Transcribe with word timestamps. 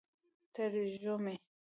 ترژومۍ 0.53 1.35